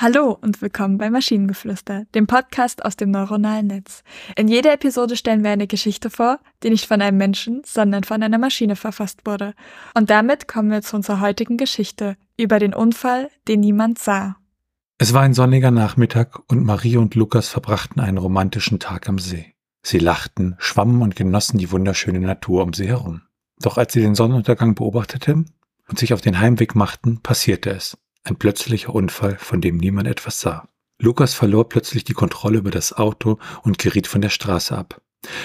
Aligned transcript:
Hallo 0.00 0.38
und 0.40 0.62
willkommen 0.62 0.96
bei 0.96 1.10
Maschinengeflüster, 1.10 2.04
dem 2.14 2.28
Podcast 2.28 2.84
aus 2.84 2.94
dem 2.94 3.10
neuronalen 3.10 3.66
Netz. 3.66 4.04
In 4.36 4.46
jeder 4.46 4.72
Episode 4.72 5.16
stellen 5.16 5.42
wir 5.42 5.50
eine 5.50 5.66
Geschichte 5.66 6.08
vor, 6.08 6.38
die 6.62 6.70
nicht 6.70 6.86
von 6.86 7.02
einem 7.02 7.16
Menschen, 7.16 7.62
sondern 7.66 8.04
von 8.04 8.22
einer 8.22 8.38
Maschine 8.38 8.76
verfasst 8.76 9.22
wurde. 9.26 9.54
Und 9.94 10.08
damit 10.08 10.46
kommen 10.46 10.70
wir 10.70 10.82
zu 10.82 10.94
unserer 10.94 11.20
heutigen 11.20 11.56
Geschichte 11.56 12.16
über 12.36 12.60
den 12.60 12.74
Unfall, 12.74 13.28
den 13.48 13.58
niemand 13.58 13.98
sah. 13.98 14.36
Es 14.98 15.14
war 15.14 15.22
ein 15.22 15.34
sonniger 15.34 15.72
Nachmittag 15.72 16.48
und 16.48 16.64
Marie 16.64 16.96
und 16.96 17.16
Lukas 17.16 17.48
verbrachten 17.48 18.00
einen 18.00 18.18
romantischen 18.18 18.78
Tag 18.78 19.08
am 19.08 19.18
See. 19.18 19.56
Sie 19.82 19.98
lachten, 19.98 20.54
schwammen 20.58 21.02
und 21.02 21.16
genossen 21.16 21.58
die 21.58 21.72
wunderschöne 21.72 22.20
Natur 22.20 22.62
um 22.62 22.72
sie 22.72 22.86
herum. 22.86 23.22
Doch 23.60 23.78
als 23.78 23.94
sie 23.94 24.00
den 24.00 24.14
Sonnenuntergang 24.14 24.76
beobachteten 24.76 25.50
und 25.88 25.98
sich 25.98 26.14
auf 26.14 26.20
den 26.20 26.38
Heimweg 26.38 26.76
machten, 26.76 27.20
passierte 27.20 27.70
es. 27.70 27.98
Ein 28.28 28.36
plötzlicher 28.36 28.94
Unfall, 28.94 29.38
von 29.38 29.62
dem 29.62 29.78
niemand 29.78 30.06
etwas 30.06 30.40
sah. 30.40 30.68
Lukas 31.00 31.32
verlor 31.32 31.66
plötzlich 31.70 32.04
die 32.04 32.12
Kontrolle 32.12 32.58
über 32.58 32.70
das 32.70 32.92
Auto 32.92 33.38
und 33.62 33.78
geriet 33.78 34.06
von 34.06 34.20
der 34.20 34.28
Straße 34.28 34.76
ab. 34.76 35.00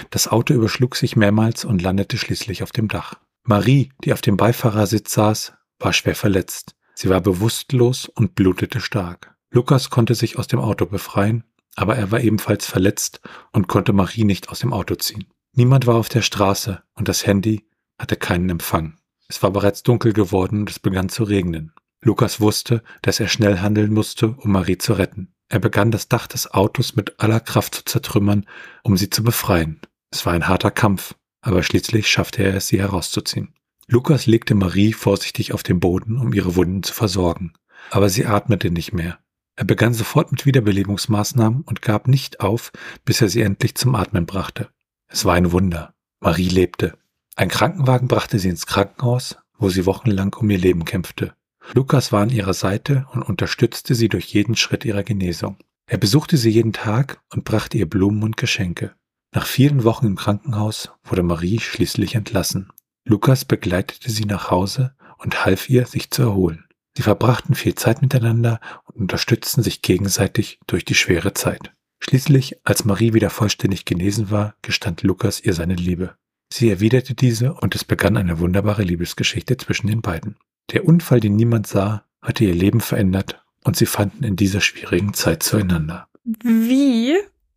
Das 0.10 0.28
Auto 0.28 0.54
überschlug 0.54 0.98
sich 0.98 1.16
mehrmals 1.16 1.64
und 1.64 1.82
landete 1.82 2.18
schließlich 2.18 2.62
auf 2.62 2.74
dem 2.74 2.90
Dach. 2.90 3.16
Marie, 3.46 3.94
die 4.04 4.12
auf 4.12 4.20
dem 4.20 4.36
Beifahrersitz 4.36 5.14
saß, 5.14 5.54
war 5.80 5.94
schwer 5.94 6.16
verletzt. 6.16 6.76
Sie 6.94 7.08
war 7.10 7.22
bewusstlos 7.22 8.10
und 8.10 8.36
blutete 8.36 8.82
stark. 8.82 9.34
Lukas 9.52 9.90
konnte 9.90 10.14
sich 10.14 10.38
aus 10.38 10.48
dem 10.48 10.60
Auto 10.60 10.86
befreien, 10.86 11.46
aber 11.76 11.96
er 11.96 12.12
war 12.12 12.20
ebenfalls 12.20 12.66
verletzt 12.66 13.22
und 13.54 13.70
konnte 13.70 13.94
Marie 13.94 14.26
nicht 14.26 14.50
aus 14.50 14.60
dem 14.60 14.74
Auto 14.74 14.96
ziehen. 14.96 15.26
Niemand 15.54 15.88
war 15.88 15.96
auf 15.96 16.10
der 16.10 16.22
Straße 16.22 16.84
und 16.96 17.08
das 17.08 17.26
Handy 17.26 17.66
hatte 17.98 18.18
keinen 18.18 18.50
Empfang. 18.50 18.98
Es 19.30 19.42
war 19.42 19.52
bereits 19.52 19.84
dunkel 19.84 20.12
geworden 20.12 20.62
und 20.62 20.70
es 20.70 20.80
begann 20.80 21.08
zu 21.08 21.24
regnen. 21.24 21.73
Lukas 22.04 22.42
wusste, 22.42 22.84
dass 23.02 23.20
er 23.20 23.28
schnell 23.28 23.60
handeln 23.60 23.94
musste, 23.94 24.30
um 24.30 24.52
Marie 24.52 24.78
zu 24.78 24.94
retten. 24.94 25.34
Er 25.50 25.60
begann 25.60 25.92
das 25.92 26.10
Dach 26.10 26.28
des 26.28 26.52
Autos 26.52 26.96
mit 26.96 27.20
aller 27.20 27.40
Kraft 27.40 27.76
zu 27.76 27.84
zertrümmern, 27.86 28.46
um 28.84 28.98
sie 28.98 29.10
zu 29.10 29.24
befreien. 29.24 29.80
Es 30.12 30.26
war 30.26 30.34
ein 30.34 30.48
harter 30.48 30.72
Kampf, 30.72 31.16
aber 31.42 31.64
schließlich 31.64 32.10
schaffte 32.10 32.44
er 32.44 32.56
es, 32.56 32.68
sie 32.68 32.80
herauszuziehen. 32.80 33.54
Lukas 33.88 34.26
legte 34.26 34.56
Marie 34.56 34.94
vorsichtig 34.94 35.54
auf 35.54 35.64
den 35.64 35.80
Boden, 35.80 36.18
um 36.18 36.34
ihre 36.34 36.56
Wunden 36.56 36.84
zu 36.84 36.94
versorgen. 36.94 37.54
Aber 37.90 38.10
sie 38.10 38.26
atmete 38.26 38.72
nicht 38.72 38.94
mehr. 38.94 39.20
Er 39.56 39.66
begann 39.66 39.94
sofort 39.94 40.32
mit 40.32 40.46
Wiederbelebungsmaßnahmen 40.46 41.62
und 41.62 41.82
gab 41.82 42.08
nicht 42.08 42.40
auf, 42.40 42.72
bis 43.06 43.22
er 43.22 43.30
sie 43.30 43.42
endlich 43.42 43.76
zum 43.76 43.96
Atmen 43.96 44.26
brachte. 44.26 44.70
Es 45.08 45.26
war 45.26 45.36
ein 45.36 45.52
Wunder. 45.52 45.94
Marie 46.20 46.50
lebte. 46.50 46.98
Ein 47.36 47.50
Krankenwagen 47.50 48.08
brachte 48.08 48.40
sie 48.40 48.50
ins 48.50 48.66
Krankenhaus, 48.66 49.38
wo 49.58 49.70
sie 49.70 49.86
wochenlang 49.86 50.34
um 50.34 50.50
ihr 50.50 50.58
Leben 50.58 50.86
kämpfte. 50.86 51.36
Lukas 51.74 52.12
war 52.12 52.22
an 52.22 52.30
ihrer 52.30 52.54
Seite 52.54 53.08
und 53.14 53.24
unterstützte 53.24 53.96
sie 53.96 54.10
durch 54.10 54.26
jeden 54.34 54.56
Schritt 54.56 54.86
ihrer 54.86 55.04
Genesung. 55.04 55.58
Er 55.88 55.98
besuchte 55.98 56.38
sie 56.38 56.50
jeden 56.50 56.74
Tag 56.74 57.22
und 57.32 57.46
brachte 57.46 57.78
ihr 57.78 57.90
Blumen 57.90 58.24
und 58.24 58.38
Geschenke. 58.38 58.96
Nach 59.34 59.46
vielen 59.46 59.84
Wochen 59.84 60.06
im 60.06 60.16
Krankenhaus 60.16 60.92
wurde 61.04 61.24
Marie 61.24 61.60
schließlich 61.60 62.16
entlassen. 62.16 62.72
Lukas 63.06 63.46
begleitete 63.46 64.12
sie 64.12 64.26
nach 64.26 64.52
Hause 64.52 64.96
und 65.18 65.46
half 65.46 65.70
ihr, 65.70 65.86
sich 65.86 66.12
zu 66.12 66.22
erholen. 66.22 66.66
Sie 66.96 67.02
verbrachten 67.02 67.56
viel 67.56 67.76
Zeit 67.76 68.02
miteinander 68.02 68.60
und 68.86 69.02
unterstützten 69.02 69.64
sich 69.64 69.82
gegenseitig 69.82 70.60
durch 70.68 70.86
die 70.86 70.96
schwere 70.96 71.34
Zeit. 71.34 71.74
Schließlich, 72.00 72.58
als 72.64 72.86
Marie 72.86 73.14
wieder 73.14 73.30
vollständig 73.30 73.86
genesen 73.86 74.30
war, 74.30 74.56
gestand 74.62 75.02
Lukas 75.02 75.40
ihr 75.40 75.54
seine 75.54 75.76
Liebe. 75.76 76.16
Sie 76.52 76.70
erwiderte 76.70 77.16
diese 77.16 77.54
und 77.54 77.74
es 77.74 77.84
begann 77.84 78.18
eine 78.18 78.40
wunderbare 78.40 78.84
Liebesgeschichte 78.84 79.58
zwischen 79.58 79.88
den 79.88 80.02
beiden. 80.02 80.36
Der 80.72 80.86
Unfall, 80.86 81.20
den 81.20 81.36
niemand 81.36 81.68
sah, 81.68 82.06
hatte 82.22 82.46
ihr 82.46 82.56
Leben 82.56 82.82
verändert 82.82 83.44
und 83.64 83.76
sie 83.76 83.86
fanden 83.86 84.24
in 84.24 84.36
dieser 84.36 84.62
schwierigen 84.62 85.14
Zeit 85.14 85.44
zueinander. 85.44 86.08
Wie 86.24 87.16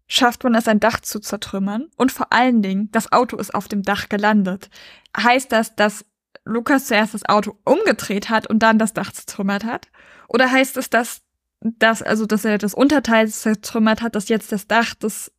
schafft 0.09 0.45
man 0.45 0.55
es, 0.55 0.69
ein 0.69 0.81
Dach 0.81 1.01
zu 1.01 1.21
zertrümmern? 1.21 1.89
Und 1.97 2.13
vor 2.13 2.33
allen 2.33 2.63
Dingen, 2.63 2.91
das 2.93 3.13
Auto 3.13 3.37
ist 3.37 3.55
auf 3.55 3.69
dem 3.69 3.83
Dach 3.83 4.09
gelandet. 4.09 4.71
Heißt 5.17 5.53
das, 5.53 5.77
dass 5.77 6.05
Lukas 6.45 6.87
zuerst 6.87 7.15
das 7.15 7.25
Auto 7.25 7.59
umgedreht 7.65 8.31
hat 8.31 8.47
und 8.47 8.61
dann 8.61 8.79
das 8.79 8.93
Dach 8.93 9.13
zertrümmert 9.13 9.65
hat? 9.65 9.89
Oder 10.29 10.51
heißt 10.51 10.77
es, 10.77 10.91
dass, 10.91 11.23
dass, 11.61 12.03
also, 12.03 12.27
dass 12.27 12.45
er 12.45 12.59
das 12.59 12.75
Unterteil 12.75 13.29
zertrümmert 13.29 14.03
hat, 14.03 14.15
dass 14.15 14.29
jetzt 14.29 14.53
das 14.53 14.67
Dach 14.67 14.95
des, 14.95 15.33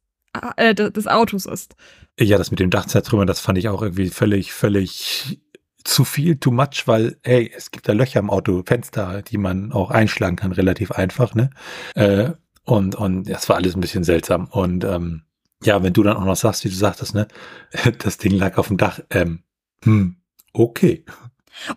äh, 0.58 0.74
des 0.76 1.08
Autos 1.08 1.46
ist? 1.46 1.76
Ja, 2.20 2.38
das 2.38 2.52
mit 2.52 2.60
dem 2.60 2.70
Dach 2.70 2.86
zertrümmern, 2.86 3.28
das 3.28 3.40
fand 3.40 3.58
ich 3.58 3.70
auch 3.70 3.82
irgendwie 3.82 4.10
völlig, 4.10 4.52
völlig 4.52 5.40
zu 5.88 6.04
viel, 6.04 6.38
too 6.38 6.52
much, 6.52 6.84
weil, 6.86 7.18
hey, 7.24 7.52
es 7.56 7.72
gibt 7.72 7.88
da 7.88 7.94
Löcher 7.94 8.20
im 8.20 8.30
Auto, 8.30 8.62
Fenster, 8.66 9.22
die 9.22 9.38
man 9.38 9.72
auch 9.72 9.90
einschlagen 9.90 10.36
kann, 10.36 10.52
relativ 10.52 10.92
einfach, 10.92 11.34
ne? 11.34 11.50
Äh, 11.96 12.32
und, 12.64 12.96
und 12.96 13.30
das 13.30 13.48
war 13.48 13.56
alles 13.56 13.76
ein 13.76 13.80
bisschen 13.80 14.04
seltsam. 14.04 14.48
Und 14.48 14.84
ähm, 14.84 15.24
ja, 15.64 15.82
wenn 15.82 15.94
du 15.94 16.04
dann 16.04 16.18
auch 16.18 16.26
noch 16.26 16.36
sagst, 16.36 16.66
wie 16.66 16.70
du 16.70 16.76
sagtest, 16.76 17.16
ne, 17.16 17.28
das 18.00 18.18
Ding 18.18 18.34
lag 18.34 18.58
auf 18.58 18.68
dem 18.68 18.78
Dach, 18.78 19.00
ähm, 19.10 19.44
hm, 19.84 20.18
okay. 20.52 21.06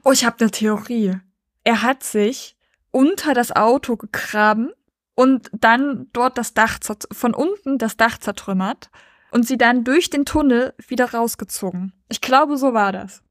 Oh, 0.03 0.11
ich 0.11 0.25
habe 0.25 0.37
eine 0.41 0.51
Theorie. 0.51 1.17
Er 1.63 1.83
hat 1.83 2.03
sich 2.03 2.57
unter 2.91 3.33
das 3.33 3.55
Auto 3.55 3.97
gegraben 3.97 4.73
und 5.15 5.51
dann 5.53 6.09
dort 6.13 6.37
das 6.37 6.53
Dach 6.53 6.79
von 7.13 7.33
unten 7.33 7.79
das 7.79 7.97
Dach 7.97 8.19
zertrümmert 8.19 8.91
und 9.31 9.47
sie 9.47 9.57
dann 9.57 9.85
durch 9.85 10.11
den 10.11 10.25
Tunnel 10.25 10.75
wieder 10.89 11.13
rausgezogen. 11.13 11.93
Ich 12.09 12.21
glaube, 12.21 12.57
so 12.57 12.75
war 12.75 12.91
das. 12.91 13.23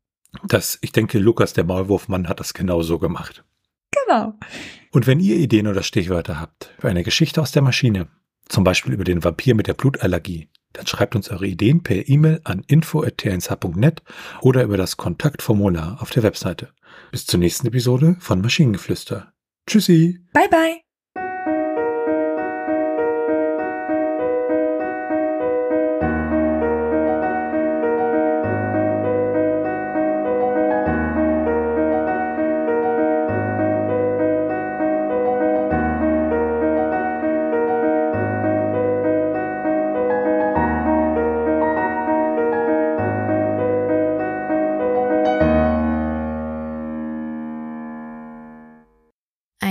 Das, 0.43 0.77
ich 0.81 0.91
denke, 0.91 1.19
Lukas, 1.19 1.53
der 1.53 1.63
Maulwurfmann, 1.63 2.27
hat 2.27 2.39
das 2.39 2.53
genau 2.53 2.81
so 2.81 2.99
gemacht. 2.99 3.43
Genau. 3.91 4.33
Und 4.91 5.07
wenn 5.07 5.19
ihr 5.19 5.37
Ideen 5.37 5.67
oder 5.67 5.83
Stichwörter 5.83 6.39
habt 6.39 6.73
für 6.79 6.89
eine 6.89 7.03
Geschichte 7.03 7.41
aus 7.41 7.51
der 7.51 7.61
Maschine, 7.61 8.07
zum 8.47 8.63
Beispiel 8.63 8.93
über 8.93 9.03
den 9.03 9.23
Vampir 9.23 9.55
mit 9.55 9.67
der 9.67 9.73
Blutallergie, 9.73 10.49
dann 10.73 10.87
schreibt 10.87 11.15
uns 11.15 11.29
eure 11.29 11.47
Ideen 11.47 11.81
per 11.83 12.07
E-Mail 12.07 12.41
an 12.43 12.63
info.tnsh.net 12.67 14.03
oder 14.41 14.63
über 14.63 14.77
das 14.77 14.97
Kontaktformular 14.97 16.01
auf 16.01 16.11
der 16.11 16.23
Webseite. 16.23 16.69
Bis 17.11 17.25
zur 17.25 17.39
nächsten 17.39 17.67
Episode 17.67 18.17
von 18.19 18.41
Maschinengeflüster. 18.41 19.33
Tschüssi. 19.67 20.19
Bye 20.33 20.49
bye. 20.49 20.88